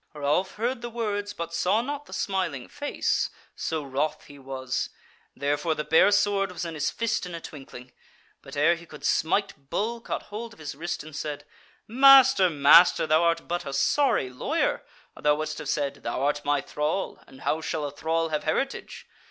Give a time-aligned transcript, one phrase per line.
[0.15, 4.89] Ralph heard the words but saw not the smiling face, so wroth he was;
[5.35, 7.91] therefore the bare sword was in his fist in a twinkling.
[8.41, 11.45] But ere he could smite Bull caught hold of his wrist, and said:
[11.87, 14.83] "Master, master, thou art but a sorry lawyer,
[15.15, 18.43] or thou wouldst have said: 'Thou art my thrall, and how shall a thrall have
[18.43, 19.05] heritage?'